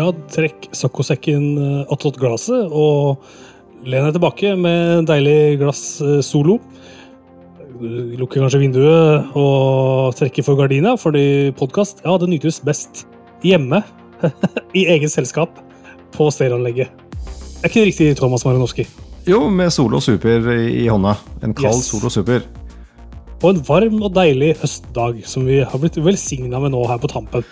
[0.00, 3.20] Ja, trekk saccosekken eh, attåt glasset og
[3.84, 6.56] len deg tilbake med deilig glass eh, Solo.
[7.80, 13.04] Lukker kanskje vinduet og trekker for gardina, fordi podkast ja, det nytes best
[13.44, 13.82] hjemme,
[14.80, 15.60] i eget selskap,
[16.16, 16.88] på stereoanlegget.
[17.60, 18.88] Er ikke det riktig, Thomas Marinowski?
[19.28, 21.18] Jo, med Solo Super i hånda.
[21.44, 21.92] En kald Yes.
[21.92, 22.59] Solo Super.
[23.40, 27.08] På en varm og deilig høstdag, som vi har blitt velsigna med nå her på
[27.08, 27.44] tampen.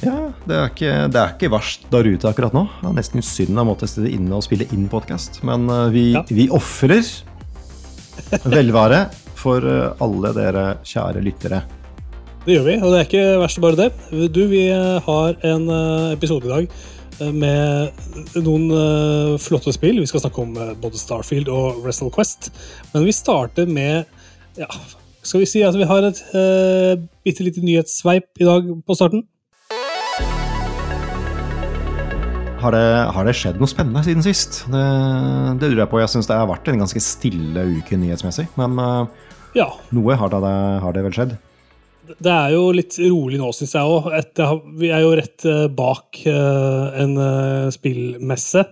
[0.00, 2.62] Ja, det er, ikke, det er ikke verst der ute akkurat nå.
[2.80, 5.42] Det er nesten synd å måtte sitte inne og spille inn podkast.
[5.44, 6.22] Men eh, vi, Ja.
[6.28, 7.04] vi ofrer
[8.48, 9.02] velvære
[9.40, 11.62] for eh, alle dere kjære lyttere.
[12.46, 13.90] Det gjør vi, og det er ikke verst bare det.
[14.32, 15.68] Du, vi eh, har en
[16.14, 16.72] episode i dag
[17.36, 18.70] med noen
[19.36, 19.98] flotte spill.
[20.00, 22.48] Vi skal snakke om både Starfield og Wrestle Quest.
[22.94, 24.08] Men vi starter med
[24.56, 24.68] ja,
[25.20, 26.94] Skal vi si at vi har et uh,
[27.26, 29.26] bitte lite nyhetssveip i dag på starten?
[32.60, 32.86] Har det,
[33.16, 34.62] har det skjedd noe spennende siden sist?
[34.68, 34.80] Det,
[35.60, 36.00] det lurer jeg på.
[36.02, 38.48] Jeg syns det har vært en ganske stille uke nyhetsmessig.
[38.60, 39.70] Men uh, Ja.
[39.96, 40.40] noe har det,
[40.84, 41.36] har det vel skjedd.
[42.10, 44.08] Det er jo litt rolig nå, syns jeg òg.
[44.80, 47.12] Vi er jo rett eh, bak en
[47.70, 48.64] spillmesse.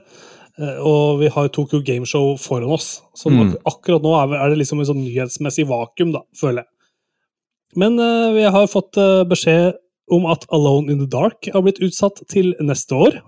[0.59, 3.03] Eh, Og vi har Tokyo Gameshow foran oss.
[3.15, 3.57] Så Mm.
[3.65, 6.69] akkurat nå er, det liksom en sånn nyhetsmessig vakuum, da, føler jeg.
[7.77, 9.75] Men uh, vi har fått uh, beskjed
[10.11, 13.21] om at Alone in the Dark har blitt utsatt til neste år.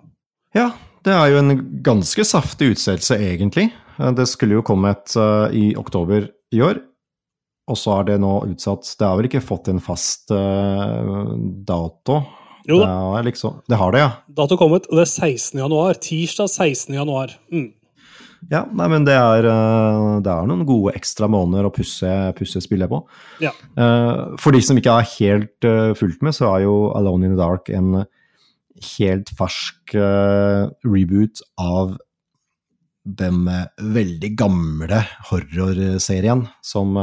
[0.56, 0.73] Ja,
[1.05, 3.70] det er jo en ganske saftig utsettelse, egentlig.
[4.17, 6.81] Det skulle jo kommet uh, i oktober i år,
[7.69, 12.23] og så er det nå utsatt Det har vel ikke fått en fast dato?
[12.69, 14.11] Jo Det, da, er liksom, det har det, ja.
[14.36, 15.61] dato kommet, og det er 16.
[15.61, 16.00] januar.
[16.00, 16.94] Tirsdag 16.
[16.94, 17.33] januar.
[17.52, 17.70] Mm.
[18.48, 22.08] Ja, nei, men det er, eh, det er noen gode ekstra måneder å pusse,
[22.39, 23.02] pusse spillet på.
[23.44, 23.52] Ja.
[23.77, 27.34] Eh, For de som ikke er helt eh, fulgt med, så er jo Alone in
[27.36, 28.06] the Dark en
[28.97, 31.98] helt fersk reboot av
[33.05, 33.42] den
[33.77, 36.96] veldig gamle horrorserien som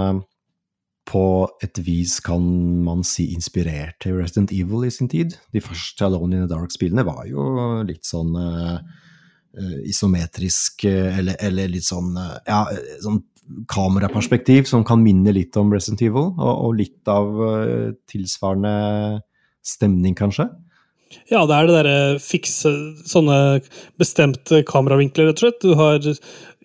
[1.08, 1.24] på
[1.64, 2.44] et vis kan
[2.84, 5.38] man si inspirerte Resident Evil i sin tid.
[5.56, 7.46] De første Alone in the Dark-spillene var jo
[7.88, 12.66] litt sånn eh, isometrisk, eh, eller, eller litt sånn ja,
[13.04, 13.24] sånn
[13.72, 19.22] kameraperspektiv som kan minne litt om Resident Evil, og, og litt av uh, tilsvarende
[19.64, 20.50] stemning, kanskje.
[21.32, 22.72] Ja, det er det derre fikse
[23.08, 23.60] Sånne
[24.00, 25.60] bestemte kameravinkler, rett og slett.
[25.64, 26.00] Du har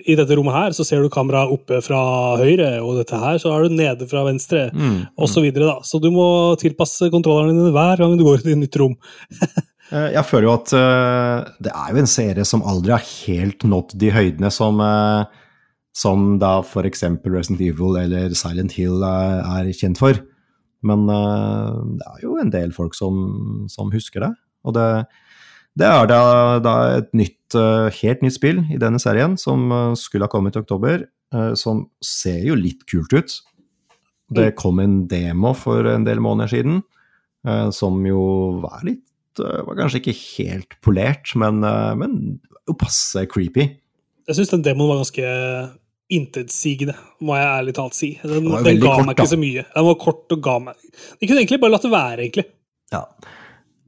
[0.03, 2.01] I dette rommet her så ser du kameraet oppe fra
[2.41, 4.65] høyre, og dette her så er du nede fra venstre,
[5.17, 5.77] og så videre, da.
[5.87, 6.27] Så du må
[6.59, 8.97] tilpasse kontrollerne dine hver gang du går til et nytt rom.
[9.93, 13.65] Eh, Jeg føler jo at uh, det er jo en serie som aldri har helt
[13.69, 15.27] nådd de høydene som, uh,
[15.93, 17.03] som da f.eks.
[17.29, 20.17] Resident Evil eller Silent Hill er, er kjent for.
[20.87, 23.17] Men eh, det er jo en del folk som,
[23.71, 24.33] som husker det.
[24.67, 24.87] Og det,
[25.79, 26.23] det er da,
[26.63, 30.59] da et nytt, eh, helt nytt spill i denne serien som eh, skulle ha kommet
[30.59, 31.09] i oktober,
[31.57, 33.35] som ser jo litt kult ut.
[34.37, 36.83] Det kom en demo for en del måneder siden,
[37.73, 38.25] som jo
[38.61, 41.65] var litt Var kanskje ikke helt polert, men,
[41.97, 42.19] men
[42.69, 43.65] jo passe creepy.
[44.29, 45.31] Jeg syns den demoen var ganske
[46.13, 48.15] intetsigende, må jeg ærlig talt si.
[48.23, 49.31] Den, den ga kort, meg ikke da.
[49.33, 49.65] så mye.
[49.75, 52.47] Den var kort og ga meg De kunne egentlig bare latt det være, egentlig.
[52.93, 53.05] Ja.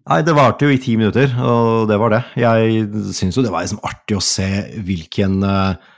[0.04, 2.22] Nei, det varte jo i ti minutter, og det var det.
[2.40, 4.48] Jeg syns jo det var liksom artig å se
[4.84, 5.90] hvilken eh,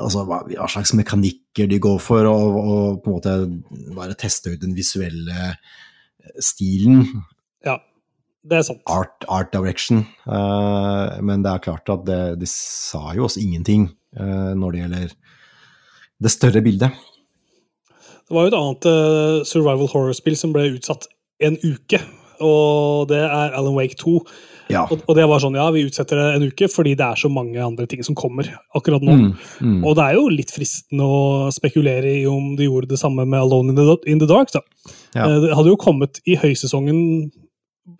[0.00, 0.38] Altså hva,
[0.72, 3.32] slags mekanikker de går for, og, og på en måte
[3.92, 5.50] bare teste ut den visuelle
[6.40, 7.02] stilen.
[7.66, 7.74] Ja,
[8.46, 8.80] det er sant.
[8.88, 10.06] Art, art direction.
[10.24, 14.82] Uh, men det er klart at det, de sa jo oss ingenting uh, når det
[14.82, 15.14] gjelder
[16.22, 16.90] det større bildet.
[18.26, 21.06] Det var jo et annet uh, survival horror-spill som ble utsatt
[21.46, 22.00] en uke,
[22.42, 24.18] og det er Alan Wake 2.
[24.72, 24.82] Ja.
[24.90, 27.30] Og, og det var sånn, ja, vi utsetter det en uke fordi det er så
[27.30, 29.14] mange andre ting som kommer akkurat nå.
[29.14, 29.28] Mm,
[29.62, 29.78] mm.
[29.86, 31.20] Og det er jo litt fristende å
[31.54, 34.50] spekulere i om de gjorde det samme med Alone in the, in the Dark.
[34.56, 34.64] da.
[35.14, 35.28] Ja.
[35.28, 37.30] Uh, Det hadde jo kommet i høysesongen,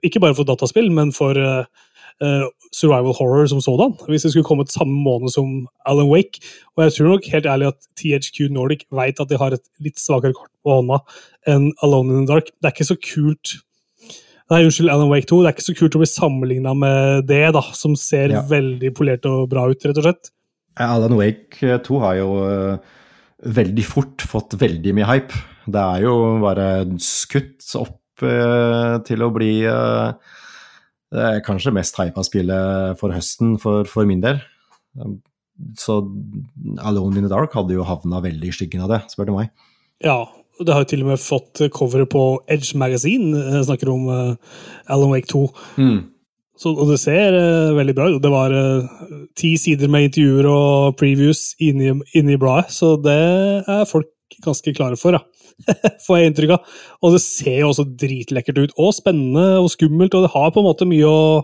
[0.03, 1.86] ikke bare for dataspill, men for eh,
[2.23, 3.95] eh, survival horror som sådan.
[4.09, 6.41] Hvis det skulle kommet samme måned som Alan Wake.
[6.77, 9.99] Og jeg tror nok helt ærlig at THQ Nordic vet at de har et litt
[10.01, 11.01] svakere kort på hånda
[11.49, 12.51] enn Alone in the Dark.
[12.61, 13.57] Det er ikke så kult
[14.47, 15.41] Nei, unnskyld, Alan Wake 2.
[15.43, 18.45] Det er ikke så kult å bli sammenligna med det, da, som ser Ja.
[18.47, 20.31] veldig polert og bra ut, rett og slett.
[20.79, 22.79] Alan Wake 2 har jo eh,
[23.43, 25.35] veldig fort fått veldig mye hype.
[25.67, 26.15] Det er jo
[26.45, 26.69] bare
[27.03, 30.13] skutt opp eh, til å bli eh,
[31.15, 34.41] det er kanskje mest hypa spillet for høsten for, for min del.
[35.79, 36.01] Så
[36.83, 39.53] Alone in the Dark hadde jo havna veldig i skyggen av det, spør du meg.
[40.05, 40.27] Ja,
[40.57, 43.37] Det har jo til og med fått coveret på Edge Magazine.
[43.37, 44.37] Jeg snakker om uh,
[44.89, 45.43] Alan Wake 2.
[45.77, 45.99] Mm.
[46.57, 48.23] Så, og det ser uh, veldig bra ut.
[48.25, 48.87] Det var uh,
[49.37, 53.19] ti sider med intervjuer og previews inni, inni bladet, så det
[53.69, 54.09] er folk
[54.45, 55.23] ganske klare for, ja.
[56.05, 56.79] får jeg inntrykk av.
[57.05, 60.63] Og det ser jo også dritlekkert ut, og spennende og skummelt, og det har på
[60.63, 61.43] en måte mye å,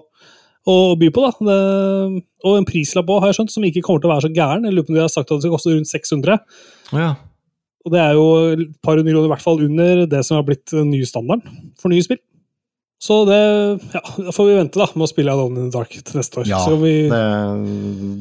[0.69, 1.27] å by på.
[1.27, 1.33] da.
[1.49, 4.33] Det, og en prislapp òg, har jeg skjønt, som ikke kommer til å være så
[4.35, 4.67] gæren.
[4.69, 6.43] Jeg lurer på om de har sagt at det skal koste rundt 600.
[6.93, 7.13] Ja.
[7.83, 10.47] Og det er jo et par hundre kroner i hvert fall under det som har
[10.47, 12.21] blitt den nye standarden for nye spill.
[13.03, 13.39] Så det
[13.97, 16.39] ja, da får vi vente da, med å spille Alone in the Dark til neste
[16.39, 16.47] år.
[16.47, 17.23] Ja, Så vi, det,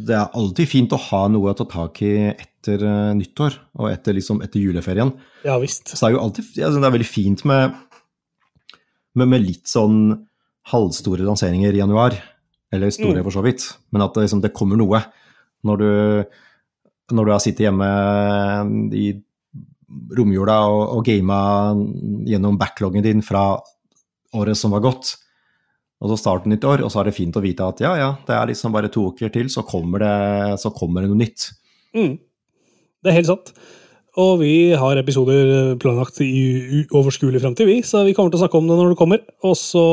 [0.07, 3.91] det er alltid fint å ha noe å ta tak i etter uh, nyttår og
[3.91, 5.13] etter, liksom, etter juleferien.
[5.45, 5.93] ja visst.
[5.93, 7.75] Så det er jo alltid altså, det er veldig fint med,
[9.21, 9.99] med, med litt sånn
[10.73, 12.17] halvstore lanseringer i januar.
[12.73, 13.25] Eller store, Mm.
[13.27, 13.65] for så vidt.
[13.91, 15.01] Men at det, liksom, det kommer noe.
[15.67, 15.89] Når du,
[17.11, 17.87] når du har sittet hjemme
[18.95, 19.11] i
[20.17, 21.39] romjula og, og gama
[22.29, 23.43] gjennom backloggen din fra
[24.37, 25.15] året som var gått,
[26.01, 28.09] og så starter nytt år, og så er det fint å vite at ja, ja,
[28.27, 30.15] det er liksom bare to uker til, så kommer det,
[30.61, 31.51] så kommer det noe nytt.
[31.97, 32.15] Mm.
[33.01, 33.53] Det er helt sant.
[34.19, 38.59] Og vi har episoder planlagt i uoverskuelig fremtid, vi, så vi kommer til å snakke
[38.59, 39.21] om det når det kommer.
[39.47, 39.85] Og så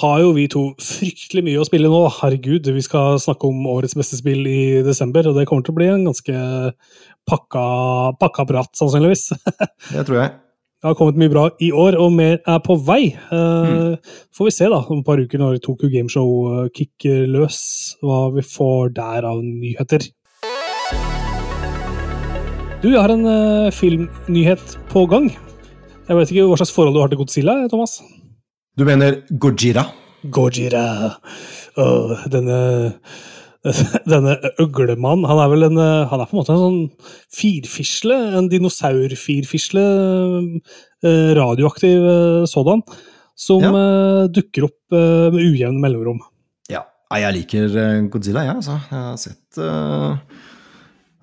[0.00, 2.00] har jo vi to fryktelig mye å spille nå.
[2.16, 5.78] Herregud, vi skal snakke om årets beste spill i desember, og det kommer til å
[5.78, 6.38] bli en ganske
[7.28, 7.66] pakka,
[8.22, 9.28] pakka prat, sannsynligvis.
[9.94, 10.32] Det tror jeg.
[10.84, 13.06] Det har kommet mye bra i år, og mer er på vei.
[13.32, 13.94] Eh,
[14.36, 17.60] Får vi se da, om et par uker når Tokyo Gameshow eh, kicker løs,
[18.04, 20.04] hva vi får der av nyheter.
[22.82, 25.30] Du, jeg har en uh, filmnyhet på gang.
[26.04, 28.02] Jeg vet ikke hva slags forhold du har til Godzilla, Thomas?
[28.76, 29.86] Du mener Gojira?
[30.28, 30.84] Gojira.
[31.80, 32.60] Uh, denne
[34.12, 36.80] denne øglemannen, han er vel en eh, Han er på en måte en sånn
[37.32, 39.84] firfisle, en dinosaurfirfisle,
[41.04, 42.84] eh, radioaktiv eh, sådan,
[43.34, 44.28] som Ja.
[44.30, 46.20] dukker opp med ujevne mellomrom.
[46.70, 46.84] Ja.
[47.10, 47.72] Jeg liker
[48.12, 48.76] Godzilla, jeg, altså.
[48.90, 49.58] Jeg har sett,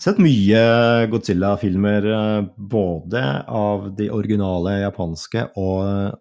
[0.01, 0.63] sett mye
[1.11, 2.09] Godzilla-filmer,
[2.57, 6.19] både av de originale japanske og,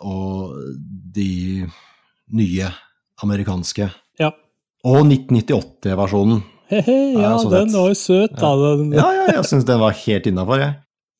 [0.00, 0.56] og
[1.18, 1.66] de
[2.32, 2.72] nye
[3.22, 3.90] amerikanske.
[4.20, 4.32] Ja.
[4.86, 6.42] Og 1998-versjonen.
[6.70, 8.50] He-he, ja, Ja, den var jo søt, da.
[8.58, 10.76] Den, Ja, ja, jeg syns den var helt innafor, jeg.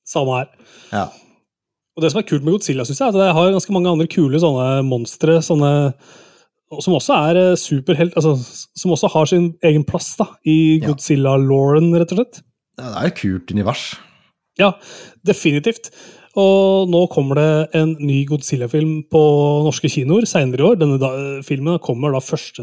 [0.06, 0.50] Samme her.
[0.92, 1.06] Ja.
[1.96, 3.90] Og det som er kult med Godzilla, synes jeg, er at det har ganske mange
[3.90, 5.70] andre kule sånne monstre, sånne
[6.82, 8.34] som også er eh, superhelt, altså,
[8.76, 12.42] som også har sin egen plass da, i Godzilla-lauren, rett og slett.
[12.76, 13.84] Ja, Det er et kult univers.
[14.60, 14.72] Ja,
[15.26, 15.90] definitivt.
[16.36, 19.22] Og nå kommer det en ny Godzilla-film på
[19.64, 20.76] norske kinoer senere i år.
[20.82, 21.10] Denne da,
[21.46, 22.60] filmen kommer da 1.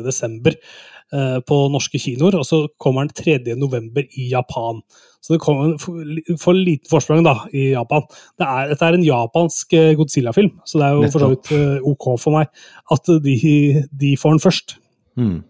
[1.12, 3.56] eh, på norske kinoer, og så kommer den 3.
[3.60, 4.82] november i Japan.
[5.24, 8.06] Så det kommer for lite forsprang da, i Japan.
[8.40, 11.52] Det er, dette er en japansk eh, Godzilla-film, så det er jo for så vidt
[11.56, 12.52] eh, ok for meg
[12.94, 13.36] at de,
[14.04, 14.78] de får den først.
[15.20, 15.42] Mm.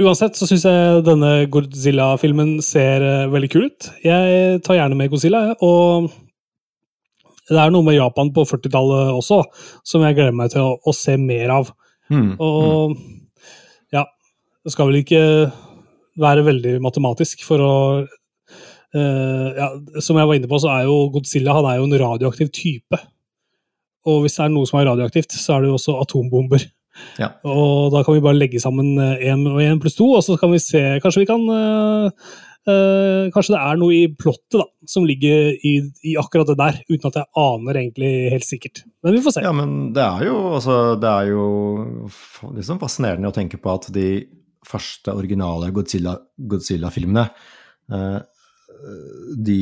[0.00, 3.90] Uansett så syns jeg denne Godzilla-filmen ser veldig kul ut.
[4.04, 6.10] Jeg tar gjerne med Godzilla, og
[7.50, 9.42] det er noe med Japan på 40-tallet også
[9.86, 11.72] som jeg gleder meg til å, å se mer av.
[12.12, 12.34] Mm.
[12.42, 13.21] Og ja,
[14.62, 15.22] det skal vel ikke
[16.22, 19.70] være veldig matematisk for å uh, ja,
[20.04, 23.00] Som jeg var inne på, så er jo Godzilla han er jo en radioaktiv type.
[24.08, 26.64] Og hvis det er noe som er radioaktivt, så er det jo også atombomber.
[27.16, 27.30] Ja.
[27.48, 30.50] Og da kan vi bare legge sammen én og én pluss to, og så kan
[30.52, 32.10] vi se Kanskje vi kan uh,
[32.68, 35.72] uh, Kanskje det er noe i plottet da, som ligger i,
[36.04, 38.84] i akkurat det der, uten at jeg aner egentlig helt sikkert.
[39.00, 39.46] Men vi får se.
[39.46, 41.48] Ja, men det er jo, altså, det er jo
[42.52, 44.08] liksom fascinerende å tenke på at de
[44.68, 47.24] første originale Godzilla- Godzilla-filmene
[47.92, 48.20] eh,
[49.36, 49.60] de,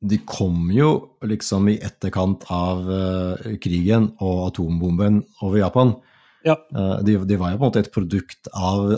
[0.00, 0.90] de kom jo
[1.26, 5.92] liksom i etterkant av eh, krigen og atombomben over Japan.
[6.46, 6.54] Ja.
[6.70, 8.94] Eh, de, de var jo på en måte et produkt av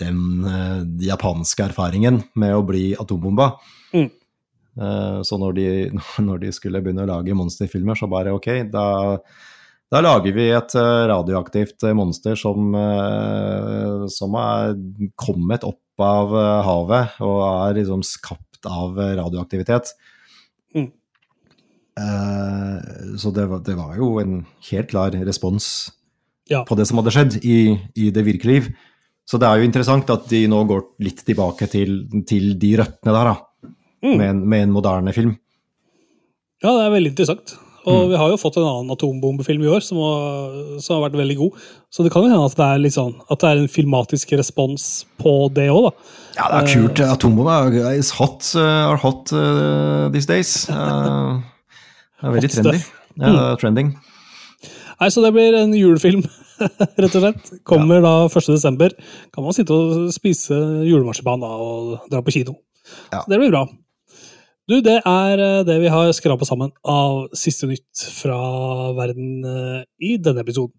[0.00, 3.50] den eh, japanske erfaringen med å bli atombomba.
[3.96, 4.08] Mm.
[4.76, 5.66] Eh, Så når de,
[6.28, 8.86] når de skulle begynne å lage monsterfilmer, så bare ok, da,
[9.92, 14.74] da lager vi et eh, radioaktivt eh, monster som, eh, som er
[15.18, 16.34] kommet opp av
[16.66, 19.94] havet og er liksom skapt av radioaktivitet.
[20.76, 20.90] Mm.
[23.16, 25.88] Så det var, det var jo en helt klar respons
[26.52, 26.60] Ja.
[26.68, 27.56] på det som hadde skjedd i,
[27.96, 28.68] i det virkelige liv.
[29.24, 33.16] Så det er jo interessant at de nå går litt tilbake til, til de røttene
[33.16, 33.70] der, da.
[34.04, 34.12] Mm.
[34.12, 35.32] Med, en, med en moderne film.
[36.60, 37.56] Ja, det er veldig interessant.
[37.86, 38.08] Og Mm.
[38.10, 41.36] vi har jo fått en annen atombombefilm i år som har, som har vært veldig
[41.38, 41.52] god.
[41.90, 44.32] Så det kan jo hende at det er litt sånn, at det er en filmatisk
[44.36, 45.92] respons på det òg, da.
[46.36, 47.00] Ja, det er kult.
[47.06, 50.68] Atombombe er hot, uh, are hot uh, these days.
[50.68, 51.38] Uh,
[52.20, 52.82] det er veldig trendy.
[53.16, 53.94] Ja, er trending.
[55.00, 56.24] Nei, Så det blir en julefilm,
[56.98, 57.50] rett og slett.
[57.68, 58.50] Kommer da 1.
[58.50, 58.90] desember.
[59.32, 60.56] Kan man sitte og spise
[60.88, 62.58] julemarsipan da, og dra på kino.
[63.12, 63.22] Ja.
[63.22, 63.66] Så det blir bra.
[64.66, 68.38] Du, det er eh, det vi har skrapa sammen av siste nytt fra
[68.98, 70.74] verden eh, i denne episoden.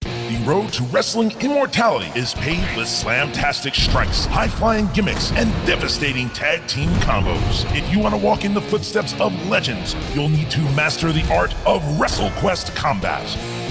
[0.00, 6.30] The road to wrestling immortality is paved with slamtastic strikes, high flying gimmicks, and devastating
[6.30, 7.66] tag team combos.
[7.76, 11.26] If you want to walk in the footsteps of legends, you'll need to master the
[11.30, 13.28] art of WrestleQuest combat.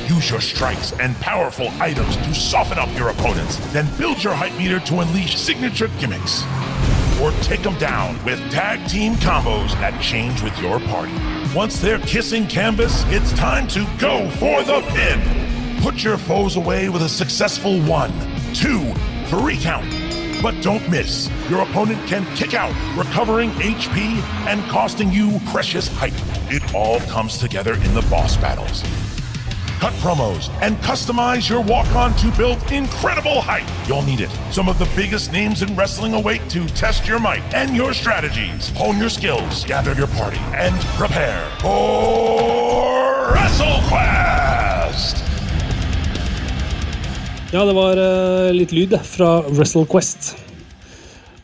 [0.07, 4.55] Use your strikes and powerful items to soften up your opponents, then build your hype
[4.59, 6.43] meter to unleash signature gimmicks.
[7.21, 11.13] Or take them down with tag team combos that change with your party.
[11.55, 15.81] Once they're kissing canvas, it's time to go for the pin.
[15.81, 18.11] Put your foes away with a successful one,
[18.53, 18.93] two,
[19.25, 19.89] three count.
[20.43, 21.29] But don't miss.
[21.49, 26.13] Your opponent can kick out, recovering HP and costing you precious hype.
[26.51, 28.83] It all comes together in the boss battles.
[29.79, 33.67] Cut promos and customize your walk on to build incredible hype.
[33.87, 34.31] You'll need it.
[34.49, 38.69] Some of the biggest names in wrestling await to test your might and your strategies.
[38.75, 45.21] Hone your skills, gather your party, and prepare for WrestleQuest!
[47.53, 50.33] Ja, det var eh, litt lyd fra WrestleQuest.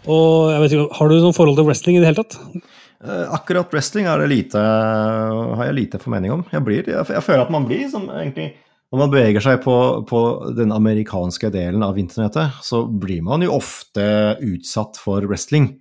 [0.10, 2.73] Og jeg vet ikke, Har du noe forhold til wrestling i det hele tatt?
[3.04, 6.44] Eh, Akkurat wrestling lite, har jeg lite formening om.
[6.52, 8.54] Jeg, blir, jeg, jeg føler at man blir som egentlig
[8.94, 9.76] Når man beveger seg på,
[10.08, 10.20] på
[10.56, 14.06] den amerikanske delen av internettet, så blir man jo ofte
[14.38, 15.72] utsatt for wrestling.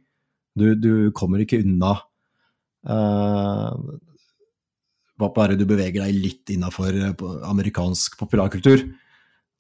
[0.57, 1.93] Du, du kommer ikke unna.
[2.89, 3.77] Uh,
[5.21, 6.97] bare du beveger deg litt innafor
[7.47, 8.81] amerikansk populærkultur,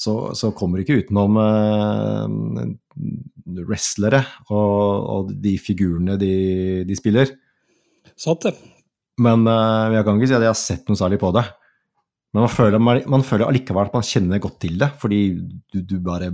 [0.00, 2.64] så, så kommer du ikke utenom uh,
[3.68, 4.80] wrestlere og,
[5.12, 6.34] og de figurene de,
[6.88, 7.36] de spiller.
[8.22, 8.52] Sant det.
[9.22, 11.42] Men uh, jeg kan ikke si at jeg har sett noe særlig på det.
[12.32, 15.18] Men man føler, man, man føler allikevel at man kjenner godt til det, fordi
[15.74, 16.30] du, du bare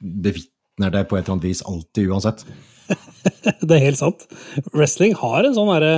[0.00, 2.44] bevitner det på et eller annet vis alltid, uansett.
[3.68, 4.24] Det er helt sant.
[4.72, 5.92] Wrestling har en sånn derre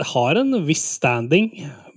[0.00, 1.46] Det har en viss standing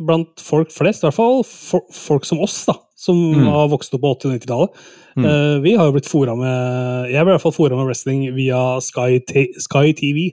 [0.03, 3.45] blant folk flest, i hvert fall for, folk som oss, da, som Mm.
[3.51, 4.81] har vokst opp på 80- og 90-tallet.
[5.19, 5.25] Mm.
[5.27, 8.23] Uh, vi har jo blitt fora med Jeg ble i hvert fall fora med wrestling
[8.33, 9.19] via Sky,
[9.61, 10.31] Sky TV.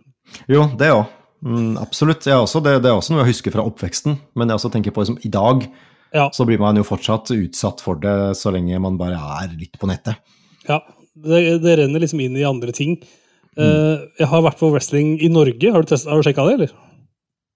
[0.48, 1.06] Jo, det òg.
[1.44, 2.26] Mm, absolutt.
[2.28, 4.92] Jeg også, det, det er også noe jeg husker fra oppveksten, men jeg også tenker
[4.92, 5.64] på liksom, i dag
[6.12, 9.78] Ja, så blir man jo fortsatt utsatt for det så lenge man bare er litt
[9.80, 10.16] på nettet.
[10.68, 10.80] ja
[11.20, 12.94] det, det renner liksom inn i andre ting.
[13.58, 13.60] Mm.
[13.60, 15.72] Uh, jeg har vært på wrestling i Norge.
[15.74, 16.70] Har du, testet- har du sjekka det, eller?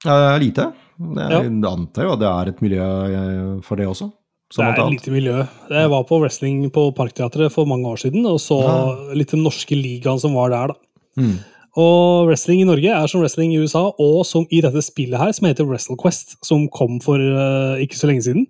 [0.04, 0.66] Uh, lite.
[1.00, 1.70] Jeg Ja.
[1.70, 4.10] antar jo at det er et miljø eh, for det også.
[4.54, 5.38] Det er et lite miljø.
[5.70, 9.14] Jeg var på wrestling på Parkteatret for mange år siden og så Ja.
[9.16, 10.68] litt den norske ligaen som var der.
[10.68, 10.74] da.
[11.18, 11.38] Mm.
[11.80, 15.32] Og wrestling i Norge er som wrestling i USA, og som i dette spillet her,
[15.34, 18.46] som heter WrestleQuest, som kom for uh, ikke så lenge siden.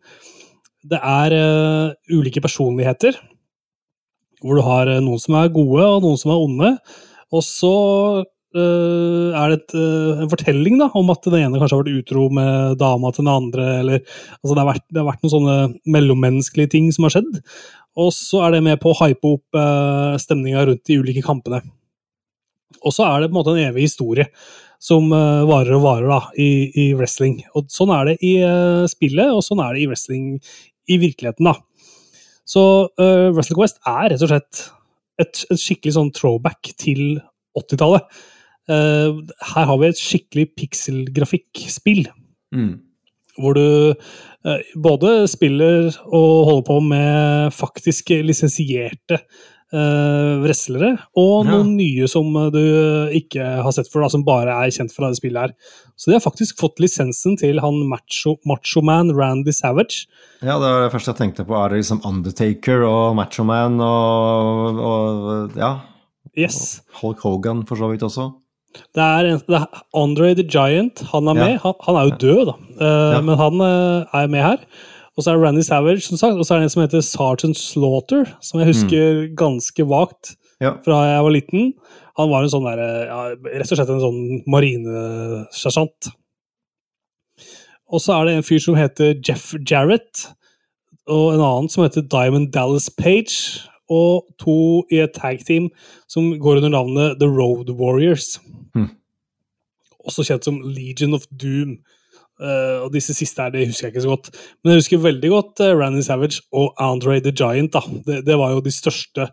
[0.85, 3.16] Det er uh, ulike personligheter,
[4.45, 6.71] hvor du har eh, noen som er gode, og noen som er onde.
[7.33, 7.71] Og så
[8.21, 9.76] uh, er det et,
[10.21, 13.33] en fortelling da, om at den ene kanskje har vært utro med dama til den
[13.33, 15.57] andre, eller altså det, har vært, det har vært noen sånne
[15.97, 17.40] mellommenneskelige ting som har skjedd.
[18.04, 21.62] Og så er det med på å hype opp uh, stemninga rundt de ulike kampene.
[22.83, 24.26] Og så er det på en måte en evig historie
[24.85, 26.49] som eh, varer og varer da, i,
[26.81, 27.38] i wrestling.
[27.57, 30.26] Og sånn er det i eh, spillet, og sånn er det i wrestling
[30.90, 31.49] i virkeligheten.
[31.49, 31.57] da.
[32.45, 32.62] Så
[33.00, 34.64] uh, WrestleQuest er rett og slett
[35.23, 37.23] et, et skikkelig sånn throwback til
[37.57, 38.04] 80-tallet.
[38.69, 39.23] Uh,
[39.54, 42.07] her har vi et skikkelig pikselgrafikkspill
[42.54, 42.76] Mm.
[43.40, 43.95] hvor du
[44.47, 49.19] uh, både spiller og holder på med faktisk lisensierte
[50.45, 51.50] wrestlere, og Ja.
[51.50, 52.61] noen nye som eh, du
[53.19, 55.54] ikke har sett før, da, som bare er kjent fra det spillet her.
[55.97, 58.37] Så de har faktisk fått lisensen til han macho,
[58.83, 60.07] man Randy Savage.
[60.43, 61.54] Ja, det var det første jeg tenkte på.
[61.59, 65.75] Er det liksom Undertaker og Machoman og, og ja,
[66.37, 66.81] Yes.
[67.00, 68.33] Hulk Hogan for så vidt også?
[68.95, 71.04] Det er, en, det er Andre the Giant.
[71.12, 71.45] Han er Ja.
[71.45, 71.59] med.
[71.62, 72.54] Han, han er jo død, da.
[72.81, 73.21] uh, Ja.
[73.23, 74.59] Men han uh, er med her.
[75.16, 76.35] Og så er det Randy Savage, som sagt.
[76.38, 80.73] Og så er det en som heter Sergeant Slaughter, som jeg husker ganske vagt Ja.
[80.85, 81.73] fra jeg var liten.
[82.18, 86.11] Han var en sånn der, ja, rett og slett en sånn marinesersjant.
[87.92, 90.26] Og så er det en fyr som heter Jeff Jarrett,
[91.06, 95.68] og en annen som heter Diamond Dallas Page, og to i et tagteam
[96.09, 98.38] som går under navnet The Road Warriors.
[98.75, 98.88] Mm.
[100.09, 101.78] Også kjent som Legion of Doom.
[102.41, 104.31] Uh, og disse siste her, det husker jeg ikke så godt.
[104.62, 107.73] Men jeg husker veldig godt uh, Randy Savage og Andre the Giant.
[107.76, 107.85] da.
[108.07, 109.29] Det, det, var jo de største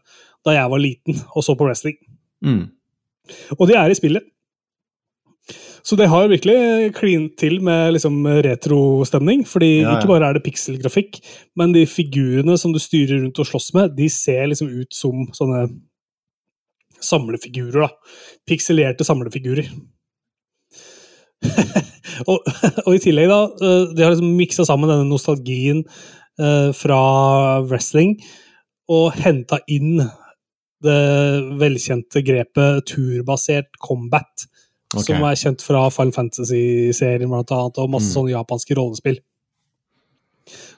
[0.46, 1.98] da jeg var liten og så på wrestling.
[2.46, 2.68] Mm.
[3.58, 4.28] Og de er i spillet.
[5.82, 9.48] Så det har virkelig klint til med liksom retrostemning.
[9.48, 9.96] fordi ja, ja.
[9.98, 11.18] ikke bare er det pikselgrafikk,
[11.58, 15.26] men de figurene som du styrer rundt og slåss med, de ser liksom ut som
[15.34, 15.66] sånne
[17.02, 17.88] samlefigurer.
[17.88, 17.90] da.
[18.48, 19.74] Pikselerte samlefigurer.
[22.30, 22.42] og,
[22.86, 25.84] og, i tillegg, da, eh, de har liksom miksa sammen denne nostalgien
[26.42, 27.02] uh, fra
[27.66, 28.18] wrestling
[28.92, 30.02] og henta inn
[30.82, 31.02] det
[31.62, 34.48] velkjente grepet turbasert combat.
[34.92, 35.06] Okay.
[35.06, 38.16] Som er kjent fra Final Fantasy-serien blant annet, og masse mm.
[38.18, 39.22] sånne japanske rollespill.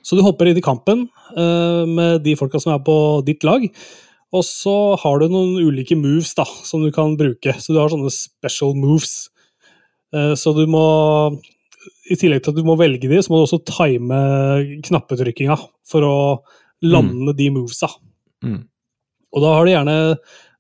[0.03, 3.63] Så du hopper inn i kampen uh, med de folka som er på ditt lag.
[4.34, 7.55] Og så har du noen ulike moves da, som du kan bruke.
[7.58, 9.32] Så du har sånne special moves Eh,
[10.38, 10.86] så du må
[12.12, 14.20] I tillegg til at du må velge de, så må du også time
[14.86, 15.58] knappetrykkinga
[15.89, 16.15] for å
[16.84, 17.38] lande mm.
[17.38, 17.89] de movesa.
[18.43, 18.63] Mm.
[19.34, 19.98] Og da har du gjerne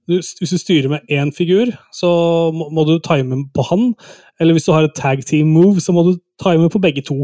[0.09, 2.09] Hvis du styrer med én figur, så
[2.51, 3.93] må du time på han.
[4.39, 7.21] Eller hvis du har et tag team move, så må du time på begge to.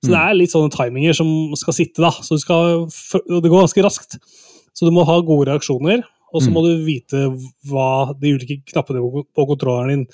[0.00, 0.12] Så mm.
[0.12, 1.26] det er litt sånne timinger som
[1.58, 2.12] skal sitte, da.
[2.22, 4.20] Så skal, det går ganske raskt.
[4.78, 6.54] Så du må ha gode reaksjoner, og så mm.
[6.54, 7.24] må du vite
[7.70, 10.06] hva de ulike knappene på kontrolleren din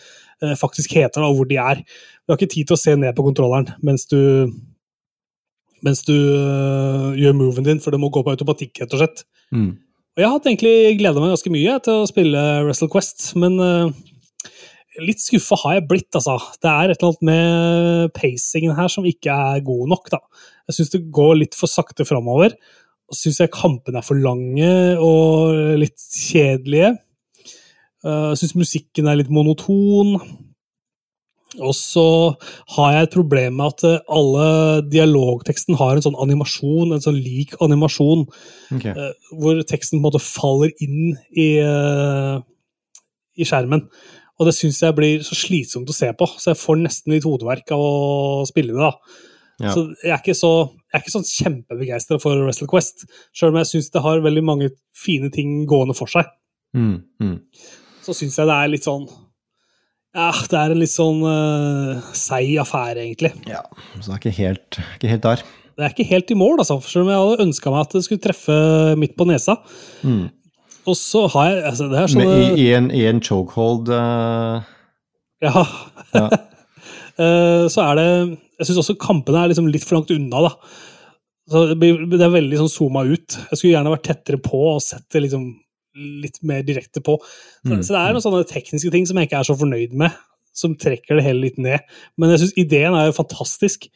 [0.44, 1.80] Eh, faktisk heter, og hvor de er.
[1.80, 4.50] Du har ikke tid til å se ned på kontrolleren mens du,
[5.87, 9.23] mens du uh, gjør moven din, for det må gå på automatikk, rett og slett.
[9.54, 9.70] Mm.
[10.16, 13.88] Og jeg har egentlig gleda meg ganske mye til å spille Wrestle Quest, men uh,
[15.00, 16.37] litt skuffa har jeg blitt, altså.
[16.61, 20.20] Det er et eller annet med pacingen her som ikke er god nok, da.
[20.68, 22.58] Jeg syns det går litt for sakte framover.
[23.14, 26.96] Syns jeg kampene er for lange og litt kjedelige.
[28.06, 30.16] Eh, jeg syns musikken er litt monoton.
[31.56, 32.04] Og så
[32.75, 34.48] har jeg et problem med at eh, alle
[34.90, 38.26] dialogteksten har en sånn animasjon, en sånn lik animasjon,
[38.76, 38.92] okay.
[38.92, 41.48] Eh, hvor teksten på en måte faller inn i,
[43.36, 43.86] i skjermen.
[44.36, 47.25] Og det syns jeg blir så slitsomt å se på, så jeg får nesten litt
[47.25, 48.82] hodeverk av å spille det.
[48.82, 49.22] da.
[49.64, 49.72] Ja.
[49.72, 50.52] Så jeg er ikke så
[50.96, 53.04] jeg er ikke sånn kjempebegeistra for Wrestle Quest,
[53.36, 56.30] sjøl om jeg syns det har veldig mange fine ting gående for seg.
[56.76, 57.36] Mm, mm
[58.06, 59.06] så syns jeg det er litt sånn
[60.16, 63.34] Ja, det er en litt sånn uh, seig affære, egentlig.
[63.50, 63.64] Ja,
[63.99, 65.42] så det er ikke helt, ikke helt der.
[65.76, 68.04] Det er ikke helt i mål, altså, selv om jeg hadde ønska meg at det
[68.06, 68.56] skulle treffe
[68.97, 69.58] midt på nesa.
[70.06, 70.23] Mm.
[70.86, 74.64] Og så har jeg altså, det er sånne, i, i, en, I en chokehold uh...
[75.44, 75.66] Ja.
[76.14, 76.28] ja.
[77.20, 78.08] uh, så er det
[78.60, 80.52] Jeg syns også kampene er liksom litt for langt unna, da.
[81.46, 83.36] Så det, er veldig sånn zooma ut.
[83.52, 85.44] Jeg skulle gjerne vært tettere på og sett det liksom
[85.96, 87.14] litt mer direkte på.
[87.64, 87.78] Mm.
[87.84, 90.16] Så det er noen sånne tekniske ting som jeg ikke er så fornøyd med,
[90.56, 91.84] som trekker det hele litt ned.
[92.18, 93.86] Men jeg syns ideen er jo fantastisk.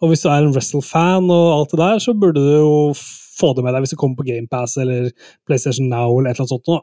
[0.00, 3.52] Og hvis du er en Wrestle-fan og alt det der, så burde du jo få
[3.56, 5.10] det med deg hvis du kommer på GamePass eller
[5.48, 6.70] PlayStation Now eller et eller annet sånt.
[6.70, 6.80] Da.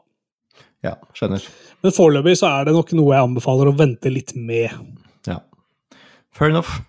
[0.86, 1.44] Ja, skjønner.
[1.82, 4.74] Men foreløpig så er det nok noe jeg anbefaler å vente litt med.
[6.30, 6.87] Fair enough.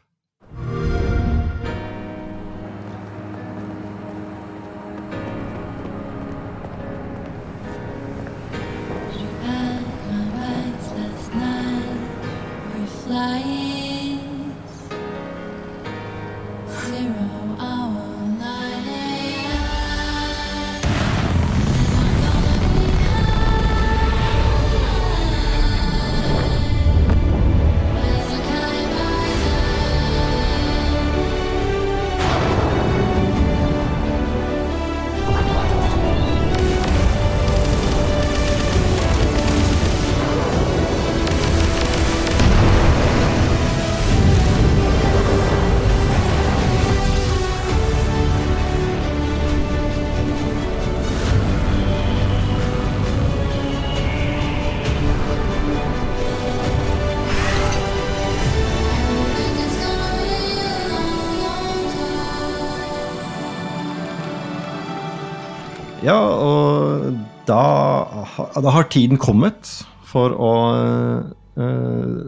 [68.55, 69.69] Da, har tiden kommet
[70.09, 72.19] for å uh,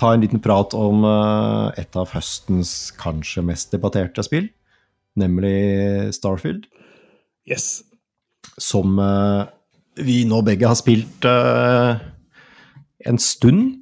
[0.00, 4.48] ta en liten prat om uh, et av høstens kanskje mest debatterte spill,
[5.18, 6.66] nemlig Starfield.
[7.48, 7.82] Yes.
[8.58, 9.44] Som uh,
[9.98, 13.74] vi nå begge har spilt en stund.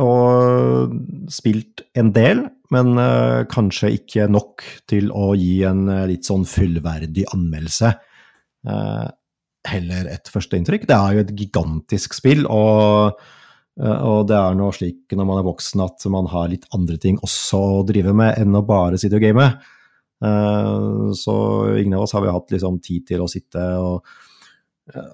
[0.00, 0.94] Og
[1.30, 7.26] spilt en del men uh, kanskje ikke nok til å gi en litt sånn fullverdig
[7.34, 7.92] anmeldelse.
[8.66, 9.08] Uh,
[9.68, 10.86] heller et førsteinntrykk.
[10.88, 13.20] Det er jo et gigantisk spill, og
[13.80, 16.98] Eh, og det er nå slik når man er voksen at man har litt andre
[17.00, 19.46] ting også å drive med enn å bare sitte og game.
[20.20, 21.36] Eh, så
[21.78, 24.10] ingen av oss har vi hatt liksom tid til å sitte og,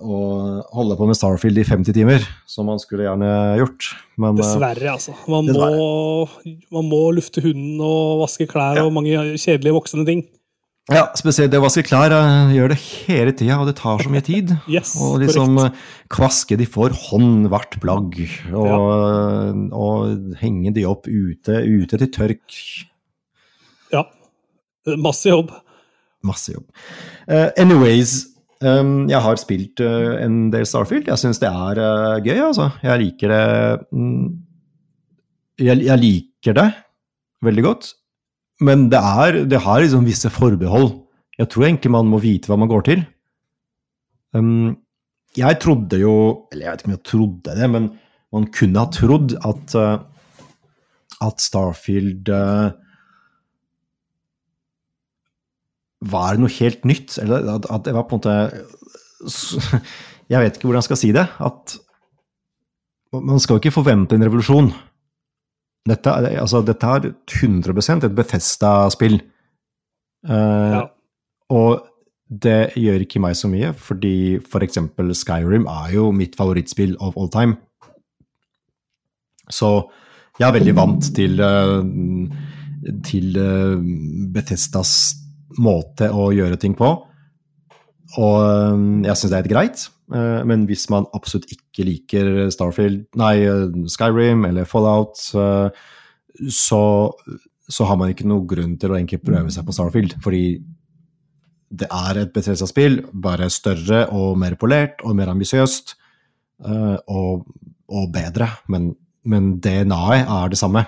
[0.00, 3.30] og holde på med Starfield i 50 timer, som man skulle gjerne
[3.61, 3.90] gjort.
[4.16, 5.14] Men, eh, Dessverre, altså.
[5.30, 6.26] Man må,
[6.74, 10.26] man må lufte hunden og vaske klær og mange kjedelige voksne ting.
[10.87, 12.12] Ja, spesielt det å vaske klær.
[12.14, 14.53] Jeg gjør det hele tida, og det tar så mye tid.
[14.70, 15.81] Yes, og liksom korrekt.
[16.14, 18.20] kvaske de for hånd hvert plagg,
[18.55, 22.61] og, og henge de opp ute, ute til tørk.
[23.94, 24.05] Ja.
[25.03, 25.51] Masse jobb.
[26.27, 26.66] Masse jobb.
[27.27, 28.20] Uh, anyways,
[28.62, 31.11] um, jeg har spilt uh, en del Starfield.
[31.11, 32.70] Jeg syns det er uh, gøy, altså.
[32.87, 33.44] Jeg liker det
[33.90, 34.27] mm,
[35.57, 36.70] jeg, jeg liker det
[37.46, 37.94] veldig godt.
[38.64, 40.90] Men det, er, det har liksom visse forbehold.
[41.37, 43.05] Jeg tror egentlig man må vite hva man går til.
[44.37, 44.77] Um,
[45.37, 46.12] jeg trodde jo
[46.53, 47.87] Eller jeg vet ikke om jeg trodde det, men
[48.35, 50.49] man kunne ha trodd at, uh,
[51.25, 52.73] at Starfield uh,
[56.11, 57.19] var noe helt nytt.
[57.23, 58.37] Eller at, at det var på en måte
[60.33, 61.29] Jeg vet ikke hvordan jeg skal si det.
[61.38, 61.77] At
[63.14, 64.73] man skal jo ikke forvente en revolusjon.
[65.87, 69.20] Dette, altså, dette er 100 et Bethesda-spill.
[70.27, 70.83] Uh, Ja.
[71.55, 71.85] Og
[72.27, 74.81] det gjør ikke meg så mye, fordi f.eks.
[74.96, 77.55] For Skyrim er jo mitt favorittspill of all time.
[79.46, 79.87] Så
[80.40, 81.87] jeg er veldig vant til, uh,
[83.07, 83.79] til uh,
[84.35, 85.14] Bethesdas
[85.62, 86.90] måte å gjøre ting på.
[88.16, 88.40] Og
[89.07, 89.87] jeg syns det er helt greit.
[90.12, 95.69] Uh, men hvis man absolutt ikke liker Starfield, nei, uh, Skyrim eller Fallout, uh,
[96.53, 96.81] så,
[97.66, 100.16] så har man ikke noen grunn til å egentlig prøve seg på Starfield.
[100.25, 100.45] Fordi
[101.77, 105.97] det er et Bethesda-spill, bare større og mer polert og mer ambisiøst.
[106.62, 107.42] og,
[107.88, 108.47] og bedre.
[108.73, 108.92] Men,
[109.29, 110.85] men DNA-et er det samme.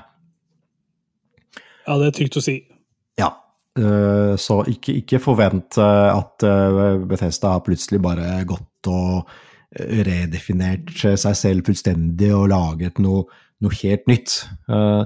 [1.89, 2.59] Ja, det er trygt å si.
[3.19, 3.31] Ja.
[3.81, 9.27] eh, Så ikke, ikke forvent eh, at eh, Bethesda har plutselig bare gått og
[9.77, 13.27] redefinert seg selv fullstendig og laget noe,
[13.63, 14.41] noe helt nytt.
[14.69, 15.05] Eh,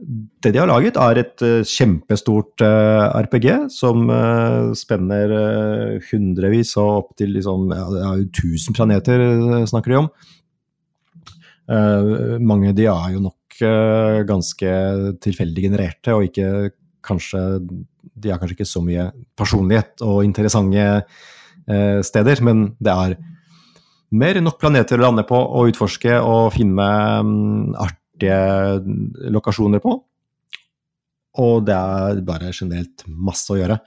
[0.00, 4.08] Det de har laget, er et eh, kjempestort eh, RPG som
[4.72, 5.34] spenner
[6.08, 9.20] hundrevis og opp til liksom, ja, 1000 planeter,
[9.68, 10.08] snakker de om.
[12.40, 13.60] Mange de er jo nok
[14.26, 14.70] ganske
[15.22, 16.72] tilfeldig genererte, og ikke
[17.04, 17.60] kanskje
[18.20, 19.04] De har kanskje ikke så mye
[19.38, 21.04] personlighet og interessante
[22.06, 23.16] steder, men det er
[24.10, 26.86] mer enn nok planeter å lande på og utforske og finne
[27.24, 29.94] mm, artige lokasjoner på.
[31.40, 33.78] Og det er bare generelt masse å gjøre.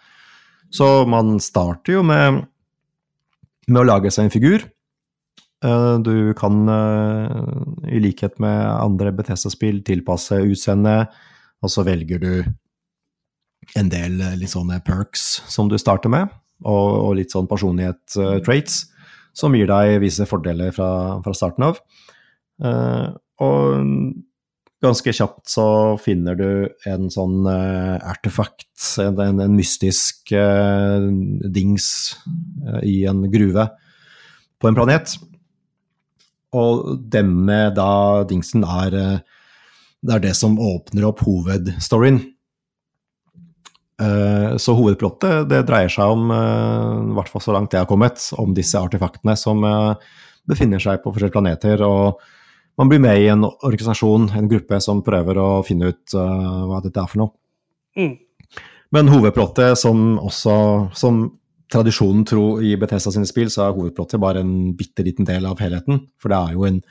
[0.73, 2.39] Så man starter jo med,
[3.67, 4.63] med å lage seg en figur.
[5.63, 11.11] Eh, Du kan, eh, i likhet med andre Bethesda-spill, tilpasse utseendet,
[11.63, 12.33] og så velger du
[13.79, 16.31] en del eh, litt sånne perks som du starter med,
[16.63, 18.81] og, og litt sånn personlighet-traits,
[19.33, 20.89] som gir deg visse fordeler fra,
[21.25, 21.81] fra starten av.
[22.63, 23.07] Eh,
[23.43, 23.89] og
[24.83, 25.67] ganske kjapt så
[26.01, 26.49] finner du
[26.89, 28.67] en sånn uh, artefakt,
[28.99, 31.07] en, en, en mystisk uh,
[31.55, 31.87] dings
[32.67, 33.69] uh, i en gruve
[34.59, 35.15] på en planet.
[36.53, 39.47] Og denne da dingsen er, eh,
[40.05, 42.19] det er det som åpner opp hovedstoryen.
[44.03, 47.89] Eh, Så hovedplottet det dreier seg om, eh, i hvert fall så langt jeg har
[47.89, 49.95] kommet, om disse artefaktene som eh,
[50.49, 51.81] befinner seg på forskjellige planeter.
[51.81, 52.19] og
[52.77, 56.81] man blir med i en organisasjon, en gruppe, som prøver å finne ut uh, hva
[56.81, 57.31] dette er for noe.
[57.93, 58.15] Mm.
[58.97, 60.55] Men hovedplottet, som også
[60.97, 61.23] som
[61.73, 65.61] tradisjonen tro i Bethesda sine spill, så er hovedplottet bare en bitte liten del av
[65.61, 66.01] helheten.
[66.17, 66.81] For det er jo en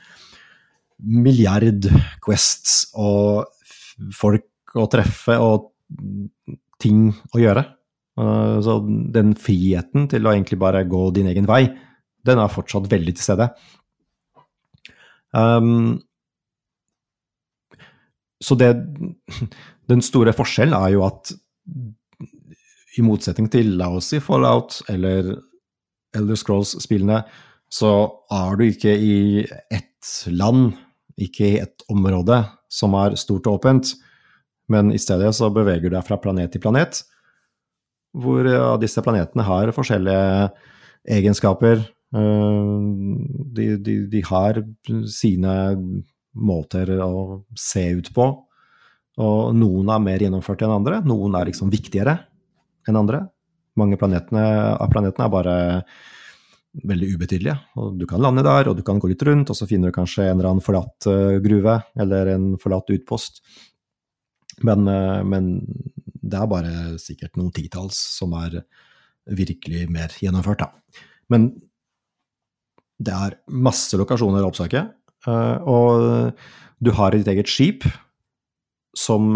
[1.03, 1.89] milliard
[2.23, 3.43] quests og
[4.15, 4.47] folk
[4.79, 5.69] å treffe og
[6.83, 7.63] ting å gjøre.
[8.13, 8.77] Så
[9.15, 11.63] den friheten til å egentlig bare gå din egen vei,
[12.27, 13.47] den er fortsatt veldig til stede.
[15.33, 15.97] Um,
[18.43, 18.69] så det
[19.89, 21.33] Den store forskjellen er jo at
[22.97, 25.33] i motsetning til si Fallout eller
[26.15, 27.23] Elder Scrolls-spillene,
[27.67, 27.89] så
[28.31, 29.43] er du ikke i
[29.73, 30.75] ett land,
[31.17, 33.95] ikke i ett område som er stort og åpent,
[34.73, 37.03] men i stedet så beveger du deg fra planet til planet,
[38.13, 40.49] hvor ja, disse planetene har forskjellige
[41.17, 41.85] egenskaper.
[42.13, 42.79] Eh,
[43.53, 44.57] De, de, de har
[45.09, 45.53] sine
[46.33, 48.25] måter å se ut på,
[49.21, 51.01] og noen er mer gjennomført enn andre.
[51.05, 52.15] Noen er liksom viktigere
[52.89, 53.19] enn andre.
[53.77, 55.57] Mange av planetene er bare
[56.89, 57.55] veldig ubetydelige.
[57.77, 59.97] Og du kan lande der, og du kan gå litt rundt, og så finner du
[59.99, 63.43] kanskje en eller annen forlatt uh, gruve eller en forlatt utpost.
[64.61, 65.53] Men, uh, men,
[66.23, 68.61] det er bare sikkert noen titalls som er
[69.27, 71.01] virkelig mer gjennomført, da.
[71.31, 71.49] Men
[73.03, 74.85] det er masse lokasjoner å oppsøke,
[75.27, 76.33] uh, og
[76.83, 77.87] du har ditt eget skip
[78.97, 79.31] som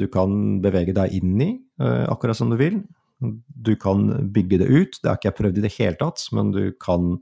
[0.00, 0.32] du kan
[0.64, 2.80] bevege deg inn i, akkurat som du vil.
[3.20, 4.96] Du kan bygge det ut.
[4.98, 7.12] Det har ikke jeg prøvd i det hele tatt, men du kan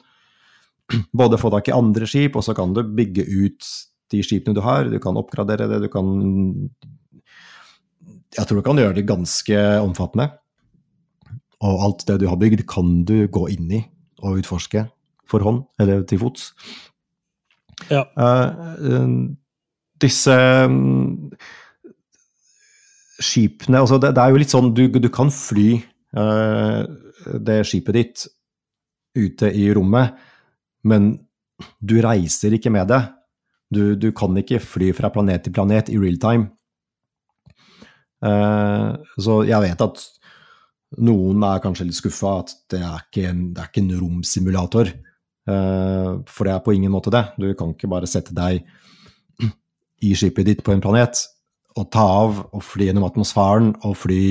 [1.20, 3.68] både få tak i andre skip, og så kan du bygge ut
[4.12, 4.88] de skipene du har.
[4.88, 6.08] Du kan oppgradere det, du kan
[8.36, 10.28] Jeg tror du kan gjøre det ganske omfattende.
[11.64, 13.82] Og alt det du har bygd, kan du gå inn i
[14.22, 14.84] og utforske
[15.28, 16.52] for hånd, eller til fots.
[17.90, 18.04] Ja.
[18.18, 19.34] Uh,
[20.02, 20.34] disse
[23.18, 25.80] skipene altså det, det, er jo litt sånn du, du kan fly
[26.14, 26.86] uh,
[27.26, 28.26] det skipet ditt
[29.18, 30.14] ute i rommet,
[30.86, 31.16] men
[31.82, 33.00] du reiser ikke med det.
[33.74, 36.46] Du, du kan ikke fly fra planet til planet i real time.
[38.24, 40.04] Uh, så jeg vet at
[41.04, 44.92] noen er kanskje litt skuffa at det er ikke en, det er ikke en romsimulator.
[45.48, 47.24] Uh, for det er på ingen måte det.
[47.40, 48.64] Du kan ikke bare sette deg
[50.04, 51.24] i skipet ditt på en planet
[51.78, 54.22] og ta av og fly gjennom atmosfæren og fly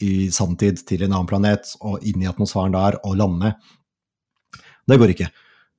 [0.00, 3.52] i sanntid til en annen planet og inn i atmosfæren der og lande.
[4.88, 5.28] Det går ikke.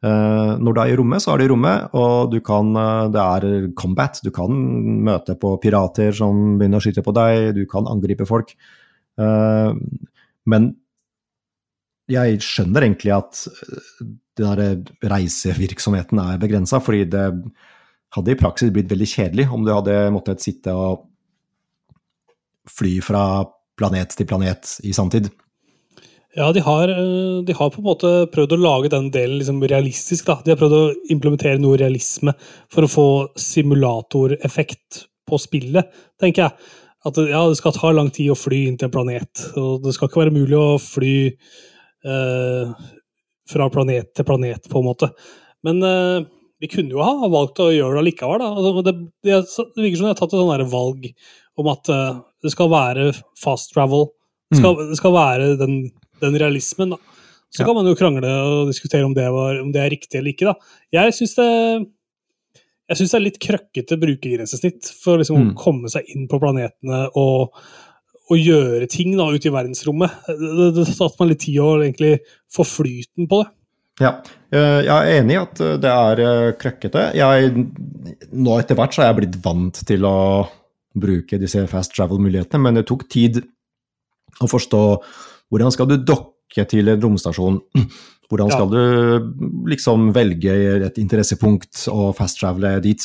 [0.02, 3.22] Uh, når du er i rommet, så er du i rommet, og kan, uh, det
[3.22, 4.18] er combat.
[4.26, 4.56] Du kan
[5.06, 8.56] møte på pirater som begynner å skyte på deg, du kan angripe folk.
[9.22, 9.78] Uh,
[10.50, 10.72] men
[12.12, 13.46] jeg skjønner egentlig at
[14.42, 17.28] den reisevirksomheten er begrensa, fordi det
[18.16, 21.06] hadde i praksis blitt veldig kjedelig om du hadde måttet sitte og
[22.70, 23.46] fly fra
[23.80, 25.30] planet til planet i samtid.
[26.36, 29.60] Ja, de har, eh, de har, på en måte prøvd å lage den delen liksom
[29.68, 30.30] realistisk.
[30.30, 30.38] Da.
[30.46, 32.34] De har prøvd å implementere noe realisme
[32.72, 33.08] for å få
[33.40, 35.92] simulatoreffekt på spillet,
[36.22, 36.72] tenker jeg.
[37.08, 39.96] At ja, det skal ta lang tid å fly inn til en planet, og det
[39.96, 42.74] skal ikke være mulig å fly eh,
[43.50, 45.10] fra planet til planet, på en måte.
[45.66, 46.28] Men eh,
[46.62, 48.44] vi kunne jo ha valgt å gjøre det likevel.
[48.46, 48.94] Altså, det,
[49.26, 51.08] det, det, virker som de har tatt et sånt valg
[51.60, 53.10] om at eh, det skal være
[53.42, 54.12] fast travel.
[54.52, 54.92] Det skal, mm.
[54.92, 55.76] det skal være den,
[56.22, 56.96] den, realismen.
[56.96, 57.00] Da.
[57.52, 57.68] Så ja.
[57.68, 60.52] kan man jo krangle og diskutere om det, var, om det er riktig eller ikke.
[60.52, 60.76] Da.
[60.98, 61.48] Jeg syns det,
[62.92, 65.48] det, er litt krøkkete brukergrensesnitt for liksom mm.
[65.54, 67.58] å komme seg inn på planetene og,
[68.32, 70.22] og gjøre ting da, ute i verdensrommet.
[70.30, 72.14] Det, det, tatt meg litt tid å egentlig
[72.52, 73.52] få flyten på det.
[74.02, 74.16] Ja,
[74.56, 77.10] eh, jeg er enig i at det er eh, krøkkete.
[77.20, 77.66] Jeg,
[78.32, 80.18] nå etter hvert så er jeg blitt vant til å
[80.98, 83.42] bruke disse fast travel-mulighetene, men det tok tid
[84.42, 84.84] å forstå
[85.52, 87.62] hvordan skal du dokke til en romstasjon.
[88.32, 89.20] Hvordan skal ja.
[89.20, 90.54] du liksom velge
[90.88, 93.04] et interessepunkt og fast-travele dit?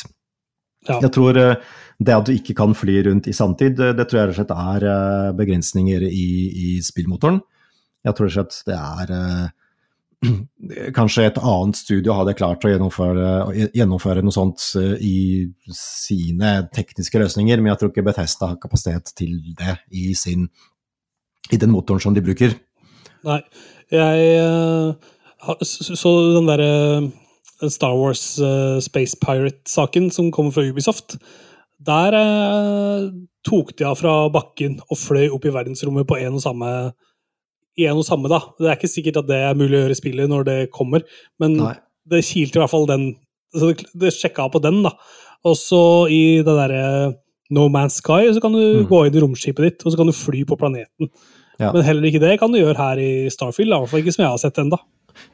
[0.87, 1.01] Ja.
[1.03, 4.37] Jeg tror det at du ikke kan fly rundt i sanntid, det tror jeg rett
[4.37, 7.41] og slett er begrensninger i, i spillmotoren.
[8.07, 9.51] Jeg tror rett og slett det er
[10.97, 13.27] kanskje et annet studio hadde klart å gjennomføre,
[13.77, 15.17] gjennomføre, noe sånt eh, i
[15.73, 20.47] sine tekniske løsninger, men jeg tror ikke Bethesda har kapasitet til det i, sin,
[21.53, 22.55] i den motoren som de bruker.
[23.27, 23.41] Nei,
[23.93, 26.71] jeg uh, så den derre
[27.07, 31.17] uh, Star Wars uh, Space Pirate-saken som kommer fra Ubisoft.
[31.87, 32.15] Der
[33.45, 36.71] tok de av fra bakken og fløy opp i verdensrommet på en og samme
[37.77, 38.41] i en og samme, da.
[38.57, 41.05] Det er ikke sikkert at det er mulig å gjøre i spillet når det kommer,
[41.41, 41.75] men Nei.
[42.09, 43.11] det kilte i hvert fall den
[43.55, 44.91] så Det, det sjekka på den, da.
[45.47, 45.81] Og så
[46.11, 47.13] i det derre
[47.53, 48.87] No Man's Sky så kan du mm.
[48.89, 51.07] gå inn i romskipet ditt, og så kan du fly på planeten.
[51.57, 51.71] Ja.
[51.73, 54.23] Men heller ikke det kan du gjøre her i Starfield, i hvert fall ikke som
[54.23, 54.77] jeg har sett ennå.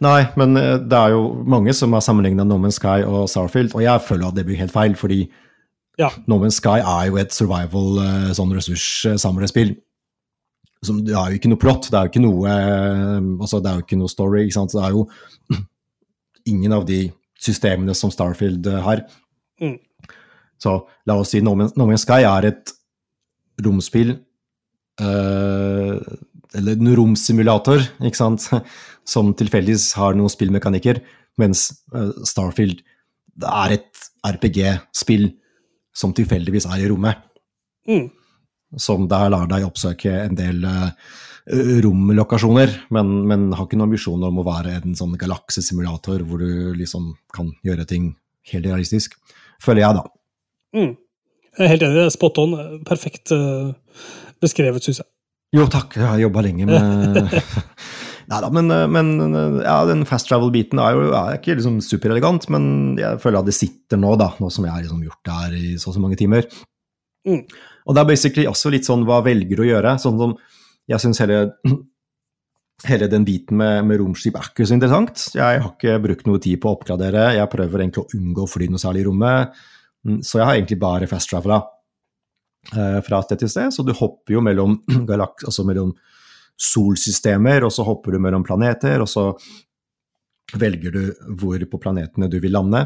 [0.03, 3.73] Nei, men eh, det er jo mange som har sammenligna No Man's Sky og Starfield,
[3.75, 5.25] og jeg føler at det blir helt feil, fordi
[5.99, 6.09] ja.
[6.27, 9.75] No Man's Sky er jo et survival eh, sånn ressurssamlespill
[10.83, 13.71] som, Det er jo ikke noe plott, det er jo ikke noe, eh, altså det
[13.71, 14.41] er jo ikke noe story.
[14.43, 14.73] ikke sant?
[14.75, 15.05] Det er jo
[16.51, 17.05] ingen av de
[17.39, 19.05] systemene som Starfield har.
[19.63, 19.77] Mm.
[20.59, 20.75] Så
[21.07, 22.73] la oss si No Man's Sky er et
[23.63, 24.17] romspill
[25.01, 28.45] Eller en romsimulator, ikke sant,
[29.13, 30.99] som tilfeldigvis har noen spillmekanikker,
[31.41, 32.83] mens uh, Starfield
[33.41, 35.31] er et RPG-spill
[35.97, 37.23] som tilfeldigvis er i rommet.
[37.89, 38.11] Mm
[38.79, 40.89] som der lar deg oppsøke en del uh,
[41.83, 46.73] romlokasjoner, men, men, har ikke noen ambisjoner om å være en sånn galaksesimulator hvor du
[46.77, 48.13] liksom kan gjøre ting
[48.51, 49.17] helt realistisk.
[49.63, 50.05] Føler jeg, da.
[50.75, 50.93] Mm.
[51.53, 52.05] Jeg er helt enig.
[52.15, 52.55] Spot on.
[52.87, 53.73] Perfekt uh,
[54.43, 55.09] beskrevet, syns jeg.
[55.53, 55.97] Jo, takk.
[55.99, 57.33] Jeg har jobba lenge med
[58.31, 59.09] Nei da, men, men,
[59.61, 62.65] ja, den fast travel-biten er jo er ikke liksom superelegant, men
[62.99, 65.57] jeg føler at det sitter nå, da, nå som jeg har liksom gjort det her
[65.59, 66.47] i så og så mange timer.
[67.27, 67.41] Mm.
[67.83, 69.97] Og det er basically også litt sånn hva velger å gjøre.
[70.01, 70.37] Sånn som
[70.89, 71.41] jeg syns hele,
[72.89, 75.27] hele den biten med, med romskip er ikke så interessant.
[75.35, 78.51] Jeg har ikke brukt noe tid på å oppgradere, jeg prøver egentlig å unngå å
[78.55, 79.63] fly noe særlig i rommet.
[80.07, 81.69] Mm, Så jeg har egentlig bare fast travela eh,
[82.71, 83.73] fra sted til sted.
[83.75, 84.77] Så du hopper jo mellom,
[85.09, 85.91] galaks, altså mellom
[86.59, 89.31] solsystemer, og så hopper du mellom planeter, og så
[90.59, 91.01] velger du
[91.39, 92.85] hvor på planetene du vil lande.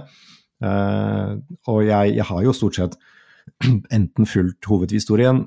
[0.63, 1.33] Eh,
[1.69, 2.97] og jeg, jeg har jo stort sett
[3.97, 5.45] enten fulgt hovedhistorien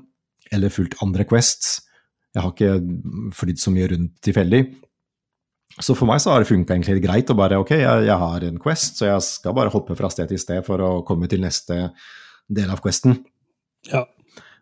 [0.51, 1.81] eller fulgt andre quests.
[2.31, 4.61] Jeg har ikke flydd så mye rundt tilfeldig.
[5.79, 8.43] Så for meg så har det funka egentlig greit å bare ok, jeg, jeg, har
[8.43, 11.43] en quest, så jeg skal bare hoppe fra sted til sted for å komme til
[11.43, 11.85] neste
[12.51, 13.21] del av questen.
[13.87, 14.03] Ja.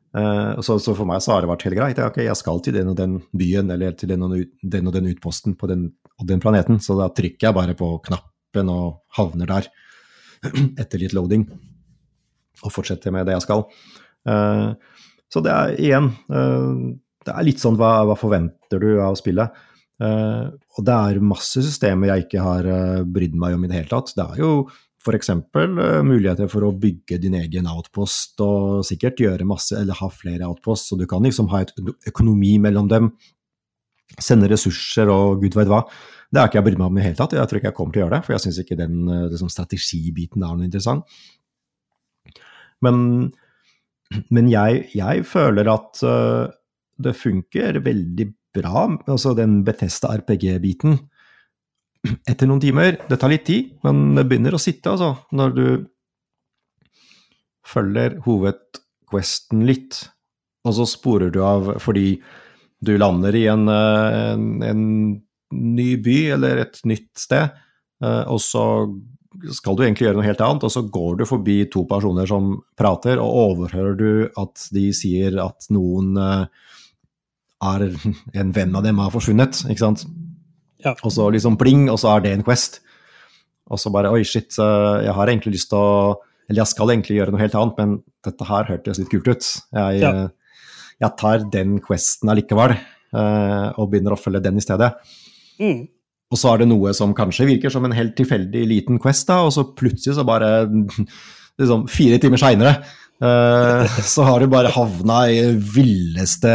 [0.09, 1.99] Uh, så, så, for meg så har det vært helt greit.
[2.01, 4.95] Ja, ok, jeg skal til den og den byen eller til den og den, og
[4.95, 9.03] den utposten på den og den planeten, så da trykker jeg bare på knappen og
[9.15, 9.69] havner der
[10.81, 11.45] etter litt loading.
[12.65, 13.67] Og fortsetter med det jeg skal.
[14.27, 14.73] Uh,
[15.31, 16.73] så det er igjen uh,
[17.23, 19.65] Det er litt sånn hva, hva forventer du av spillet?
[19.99, 22.67] og det er masse systemer jeg ikke har
[23.03, 24.13] brydd meg om i det hele tatt.
[24.15, 24.51] Det er jo
[24.99, 25.31] f.eks.
[25.55, 30.47] Uh, muligheter for å bygge din egen outpost og sikkert gjøre masse, eller ha flere
[30.47, 31.73] outposts, så du kan liksom ha et
[32.09, 33.11] økonomi mellom dem.
[34.19, 35.83] Sende ressurser og gud vet hva.
[36.29, 37.35] Det har ikke jeg brydd meg om i det hele tatt.
[37.37, 38.97] Jeg tror ikke jeg kommer til å gjøre det, for jeg syns ikke den
[39.31, 41.19] liksom, strategibiten er noe interessant.
[42.85, 42.99] Men,
[44.33, 46.49] men jeg, jeg, føler at uh,
[46.99, 50.97] det funker veldig bra, altså den Betesta RPG-biten
[52.29, 52.97] etter noen timer.
[53.09, 55.65] Det tar litt tid, men det begynner å sitte, altså, når du
[57.69, 60.03] følger hovedquesten litt,
[60.67, 62.17] og så sporer du av fordi
[62.79, 64.83] du lander i en, en, en
[65.51, 67.51] ny by eller et nytt sted,
[67.99, 68.63] og så
[69.53, 72.55] skal du egentlig gjøre noe helt annet, og så går du forbi to personer som
[72.79, 77.85] prater, og overhører du at de sier at noen er
[78.39, 80.07] en venn av dem har forsvunnet, ikke sant.
[80.85, 80.95] Ja.
[81.03, 82.79] Og så liksom pling, og så er det en quest.
[83.69, 86.15] Og så bare oi, shit, jeg har egentlig lyst til å
[86.49, 87.91] Eller jeg skal egentlig gjøre noe helt annet, men
[88.25, 89.45] dette her hørtes litt kult ut.
[89.71, 90.29] Jeg, Ja.
[90.99, 94.95] jeg tar den questen allikevel, eh, og begynner å følge den i stedet.
[95.61, 95.87] Mm.
[96.31, 99.43] Og så er det noe som kanskje virker som en helt tilfeldig liten quest, da,
[99.45, 100.65] og så plutselig så bare
[101.59, 102.83] liksom Fire timer seinere
[103.19, 106.53] så har du bare havna i det villeste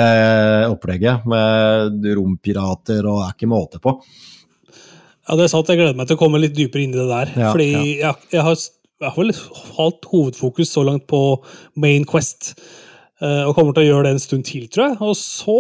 [0.70, 3.98] opplegget med rompirater og er ikke måte på.
[5.24, 5.68] Ja, det er sant.
[5.68, 7.35] Jeg gleder meg til å komme litt dypere inn i det der.
[7.37, 8.14] Ja, fordi ja.
[8.14, 8.57] Jeg, jeg har
[9.05, 9.35] jeg har vel
[9.77, 11.20] hatt hovedfokus så langt på
[11.81, 12.55] Main Quest,
[13.20, 14.98] eh, og kommer til å gjøre det en stund til, tror jeg.
[15.05, 15.59] Og så,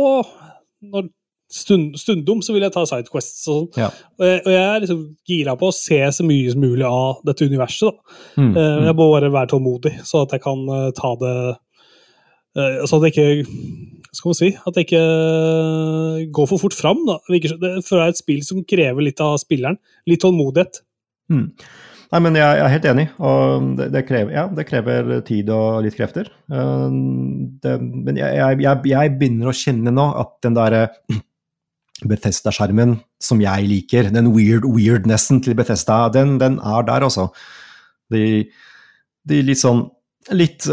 [0.94, 1.10] når
[1.50, 3.68] stund, stundom, så vil jeg ta Sidequests og sånn.
[3.82, 3.90] Ja.
[4.18, 7.20] Og, jeg- og jeg er liksom gira på å se så mye som mulig av
[7.26, 7.94] dette universet.
[8.36, 8.84] Mm, mm.
[8.88, 11.36] Jeg må bare være tålmodig, så at jeg kan uh, ta det
[12.56, 16.74] uh, Så at jeg ikke hva skal man si, at jeg ikke går for fort
[16.78, 17.00] fram.
[17.08, 17.16] da.
[17.26, 19.78] Det virker Det er et spill som krever litt av spilleren.
[20.06, 20.78] Litt tålmodighet.
[21.32, 21.48] Mm.
[22.12, 25.80] Nei, men jeg, er helt enig, og det, det, krever, ja, det krever tid og
[25.82, 26.28] litt krefter.
[26.46, 30.84] Det, men jeg, jeg, jeg, jeg begynner å kjenne nå at den derre
[32.02, 37.28] Bethesda-skjermen som jeg liker, den weird weirdnessen til Bethesda, den, den er der, altså.
[38.12, 38.44] De,
[39.24, 39.86] de litt sånn
[40.34, 40.66] litt,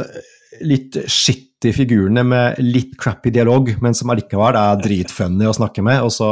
[0.65, 6.01] litt skittige figurene med litt crappy dialog, men som allikevel er dritfunny å snakke med,
[6.03, 6.31] og så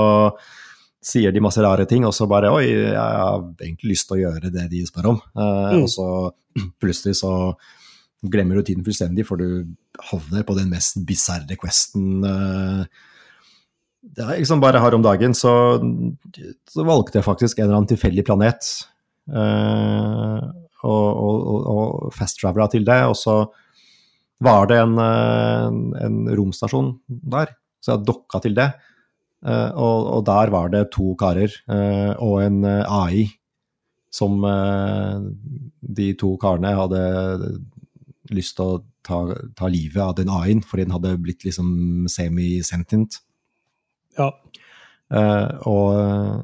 [1.00, 4.24] sier de masse rare ting, og så bare Oi, jeg har egentlig lyst til å
[4.26, 5.22] gjøre det de spør om.
[5.38, 5.84] Eh, Mm.
[5.86, 6.08] Og så
[6.82, 7.54] plutselig så
[8.26, 9.70] glemmer du tiden fullstendig, for du
[10.10, 12.26] havner på den mest bisarre questen.
[12.26, 12.84] eh.
[14.00, 15.52] Er liksom bare her om dagen, så,
[16.72, 18.70] så valgte jeg faktisk en eller annen tilfeldig planet.
[19.28, 20.50] eh,
[20.88, 23.42] og, og, og fast-travela til det, og så
[24.40, 27.52] var det en, en, en romstasjon der,
[27.84, 28.70] så jeg dokka til det.
[29.44, 33.26] Eh, og, og der var det to karer eh, og en eh, AI
[34.12, 35.28] som eh,
[36.00, 37.04] de to karene hadde
[38.36, 39.22] lyst til å ta,
[39.58, 43.20] ta livet av den AI-en, fordi den hadde blitt liksom semi-sentient.
[44.18, 44.32] Ja.
[45.14, 46.36] Eh, og eh,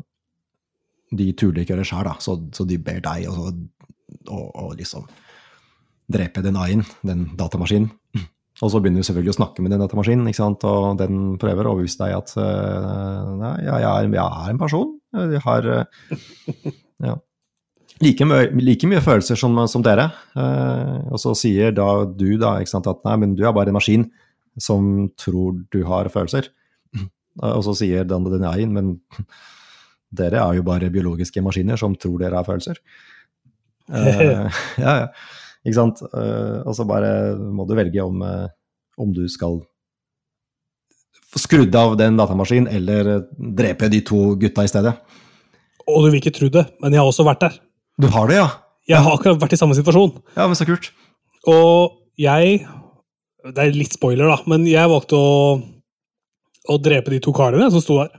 [1.16, 5.06] de turte ikke gjøre det sjøl, så, så de ber deg å liksom
[6.12, 7.92] drepe den AI-en, den datamaskinen.
[8.64, 10.64] Og så begynner du selvfølgelig å snakke med den datamaskinen, ikke sant?
[10.64, 14.94] og den prøver å overbevise deg at uh, nei, jeg, er, jeg er en person.
[15.16, 16.14] Jeg har uh,
[17.10, 17.18] ja.
[18.06, 20.08] like, mye, like mye følelser som, som dere.
[20.38, 23.80] Uh, og så sier da du da, sant, at nei, men du er bare en
[23.80, 24.08] maskin
[24.56, 26.48] som tror du har følelser.
[27.44, 28.94] Og så sier Dan Denayen, men
[30.20, 32.80] dere er jo bare biologiske maskiner som tror dere har følelser.
[33.92, 34.48] Uh,
[34.84, 35.08] ja, ja.
[35.66, 36.04] Ikke sant.
[36.14, 38.48] Uh, og så bare må du velge om, uh,
[39.02, 39.60] om du skal
[41.36, 43.24] skrudde skrudd av den datamaskinen, eller eh,
[43.58, 44.94] drepe de to gutta i stedet.
[45.86, 47.58] Og du vil ikke tro det, men jeg har også vært der.
[48.02, 48.48] Du har det, ja?
[48.88, 50.14] Jeg har akkurat vært i samme situasjon.
[50.38, 50.92] Ja, men så kult.
[51.50, 52.66] Og jeg
[53.46, 55.34] Det er litt spoiler, da, men jeg valgte å,
[56.70, 58.10] å drepe de to karene som sto der.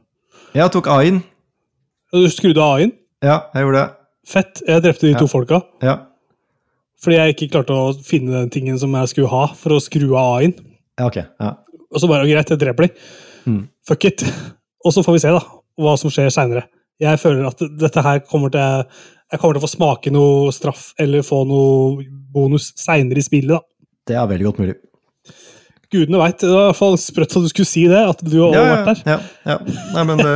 [0.54, 1.22] Jeg tok A-en.
[2.12, 2.92] Du skrudde av A-en.
[3.24, 3.88] Ja, jeg gjorde det.
[4.26, 4.62] Fett.
[4.66, 5.18] Jeg drepte de Ja.
[5.18, 5.62] to folka.
[5.82, 5.98] Ja,
[7.02, 10.14] Fordi jeg ikke klarte å finne den tingen som jeg skulle ha for å skru
[10.16, 10.54] av A-en.
[10.98, 11.16] ja ok.
[11.40, 11.54] Ja.
[11.92, 12.94] Og så bare greit, jeg dreper de.
[13.46, 13.68] Mm.
[13.86, 14.22] Fuck it.
[14.84, 15.40] Og så får vi se da,
[15.78, 16.64] hva som skjer seinere.
[16.98, 18.86] Jeg føler at dette her kommer til
[19.32, 23.48] Jeg kommer til å få smake noe straff eller få noe bonus seinere i spillet.
[23.48, 23.60] da.
[24.06, 24.74] Det er veldig godt mulig.
[25.92, 26.40] Gudene veit.
[26.42, 28.02] Det var i hvert fall sprøtt at du skulle si det.
[28.14, 29.04] At du har ja, vært der.
[29.14, 29.18] Ja,
[29.52, 29.58] ja.
[29.94, 30.34] Nei, men det,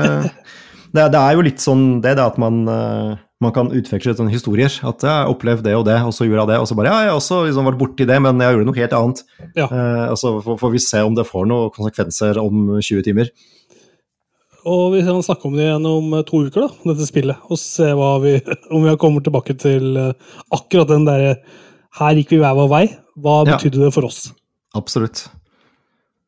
[0.94, 4.34] det, det er jo litt sånn det, det at man, eh, man kan utveksle sånne
[4.34, 4.72] historier.
[4.86, 6.59] At jeg har opplevd det og det, og så gjorde jeg det.
[6.62, 8.80] Og så bare ja, jeg har også liksom vært borti det, men jeg gjorde noe
[8.82, 9.24] helt annet.
[9.59, 9.66] Ja.
[9.70, 13.32] Eh, og så får, får vi se om det får noen konsekvenser om 20 timer.
[14.68, 17.46] Og vi kan snakke om det igjen om eh, to uker, da, dette spillet.
[17.48, 18.36] Og se hva vi,
[18.76, 21.34] om vi kommer tilbake til eh, akkurat den derre
[21.98, 22.84] Her gikk vi hver vår vei.
[23.18, 23.57] Hva Ja.
[23.57, 24.28] betydde det for oss?
[24.78, 25.24] Absolutt.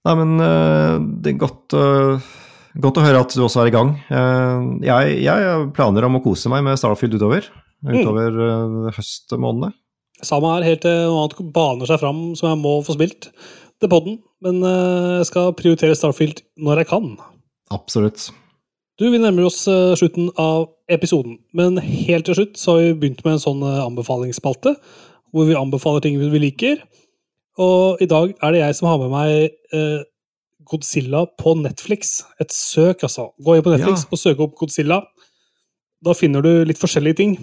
[0.02, 2.30] Nei, men eh, det er godt, eh,
[2.82, 3.94] godt å høre at du også er i gang.
[4.10, 7.46] Eh, jeg, jeg planer om å kose meg med Starfield utover.
[7.86, 8.90] Utover mm.
[8.96, 9.72] høstmånedene.
[10.22, 13.30] Samme her, helt til noe annet baner seg fram som jeg må få spilt
[13.82, 14.20] til podden.
[14.42, 17.08] Men jeg skal prioritere Starfield når jeg kan.
[17.74, 18.28] Absolutt.
[18.98, 19.64] Du, Vi nærmer oss
[19.98, 24.76] slutten av episoden, men helt til slutt så har vi begynt med en sånn anbefalingsspalte,
[25.34, 26.82] hvor vi anbefaler ting vi liker.
[27.60, 29.32] Og i dag er det jeg som har med meg
[29.76, 30.04] eh,
[30.68, 32.22] Godzilla på Netflix.
[32.40, 33.30] Et søk, altså.
[33.44, 34.08] Gå inn på Netflix Ja.
[34.14, 35.02] og søk opp Godzilla.
[36.02, 37.34] Da finner du litt forskjellige ting.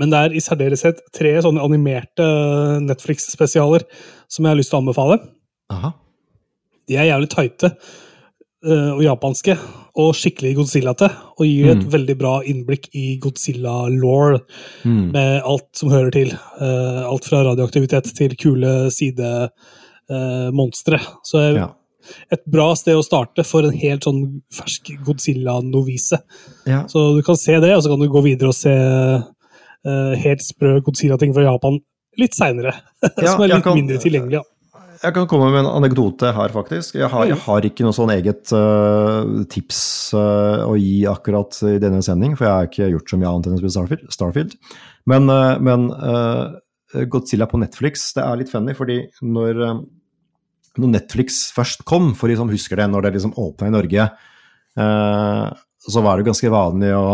[0.00, 3.84] Men det er i særdeleshet tre sånne animerte eh, Netflix-spesialer
[4.32, 5.18] som jeg har lyst til å anbefale.
[5.74, 5.92] Aha.
[6.88, 7.74] De er jævlig tighte
[8.64, 9.56] og japanske,
[9.98, 11.08] og skikkelig Godzilla-te.
[11.38, 11.90] Og gir et Mm.
[11.90, 14.38] veldig bra innblikk i Godzilla-law,
[14.84, 15.10] Mm.
[15.12, 16.30] med alt som hører til.
[16.60, 18.90] Uh, alt fra radioaktivitet til kule
[20.08, 20.98] sidemonstre.
[21.24, 21.68] Så eh, Ja.
[22.32, 26.18] et bra sted å starte for en helt sånn fersk Godzilla-novise.
[26.66, 26.84] Ja.
[26.86, 28.72] Så du kan se det, og så kan du gå videre og se
[29.84, 31.80] uh, helt sprø Godzilla-ting fra Japan
[32.18, 32.72] litt seinere.
[33.18, 34.32] Ja, som er litt kan- mindre tilgjengelig.
[34.38, 34.42] Ja.
[35.02, 36.94] Jeg kan komme med en anekdote her, faktisk.
[37.00, 39.80] Jeg har, jeg har ikke noe sånn eget uh, tips
[40.14, 43.48] uh, å gi akkurat i denne sending, for jeg har ikke gjort så mye annet
[43.48, 44.12] enn å spille Starfield.
[44.14, 44.54] Starfield.
[45.10, 45.88] Men, uh, men
[47.10, 49.62] Godzilla på Netflix, det er litt funny, fordi når,
[50.78, 54.08] når Netflix først kom, for de som husker det, når det liksom åpna i Norge,
[55.82, 57.06] så var det ganske vanlig å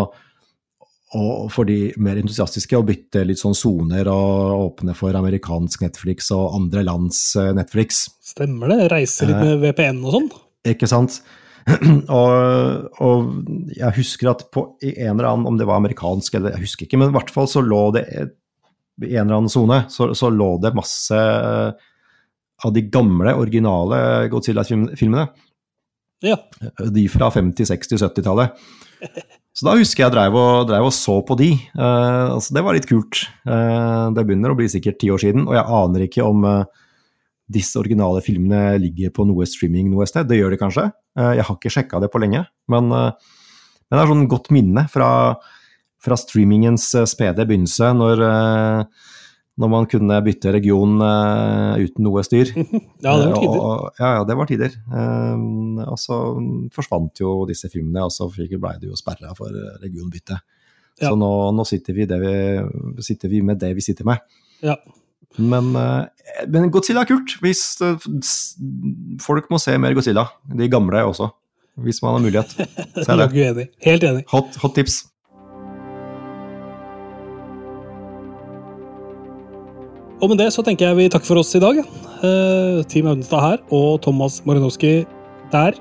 [1.17, 6.29] og for de mer entusiastiske å bytte litt sånn soner og åpne for amerikansk Netflix
[6.37, 8.05] og andre lands eh, Netflix.
[8.21, 8.89] Stemmer det?
[8.93, 10.29] Reise litt med VPN og sånn?
[10.69, 11.23] Ikke sant?
[12.19, 16.57] og, og jeg husker at på i en eller annen, om det var amerikansk eller
[16.57, 19.85] jeg husker ikke, men i hvert fall så lå det i en eller annen sone,
[19.93, 21.19] så, så lå det masse
[22.59, 23.99] av de gamle, originale
[24.33, 25.29] Godzilla-filmene.
[26.27, 26.37] Ja.
[26.91, 28.57] De fra 50-, 60-, 70-tallet.
[29.59, 31.49] Så da husker jeg drev og, og så på de.
[31.75, 33.25] Uh, altså det var litt kult.
[33.43, 36.85] Uh, det begynner å bli sikkert ti år siden, og jeg aner ikke om uh,
[37.51, 40.29] disse originale filmene ligger på noe streaming noe sted.
[40.31, 40.85] Det gjør de kanskje.
[41.19, 45.09] Jeg har ikke sjekka det på lenge, men, men det er sånn godt minne fra,
[46.05, 49.09] fra streamingens spede begynnelse, når, eh,
[49.59, 52.53] når man kunne bytte region uh, uten noe styr.
[53.05, 53.59] Ja, det var tider.
[53.59, 54.77] Og- Ja, ja, det var tider.
[54.93, 56.19] Um, og så
[56.75, 60.39] forsvant jo disse filmene, og så blei ble det jo sperra for eh, regionbytte.
[61.01, 61.11] Ja.
[61.11, 62.33] Så nå, nå sitter, vi det vi,
[63.07, 64.23] sitter vi med det vi sitter med.
[64.63, 64.75] Ja.
[65.39, 66.07] Men, uh,
[66.51, 67.37] men Godzilla er kult.
[67.43, 67.99] Hvis uh,
[69.23, 70.27] folk må se mer Godzilla.
[70.55, 71.29] De gamle også.
[71.83, 72.55] Hvis man har mulighet.
[73.05, 73.19] Se
[73.59, 73.69] det.
[73.87, 74.25] Helt enig.
[74.33, 75.05] Hot, hot tips.
[80.19, 81.79] Og med det så tenker jeg vi takker for oss i dag.
[81.79, 85.07] Eh, Team Audenstad her, og Thomas Marinowski
[85.53, 85.79] der.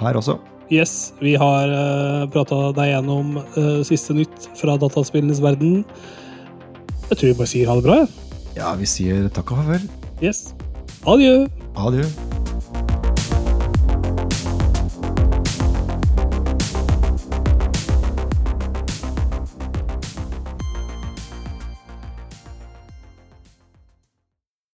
[0.00, 0.40] Her også.
[0.72, 5.82] Yes, vi har uh, prata deg gjennom eh, siste nytt fra dataspillenes verden.
[7.10, 7.98] Jeg tror vi bare sier ha det bra.
[8.56, 9.90] Ja, vi sier takk og farvel.
[10.24, 10.48] Yes.
[11.06, 11.44] Adjø.
[11.76, 12.08] Adjø.